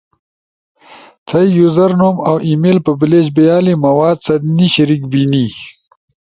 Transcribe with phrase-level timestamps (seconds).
[1.27, 5.45] تھئی یوزر نوم اؤ ای میل پبلیش بیالی مواد ست نی شریک بینی۔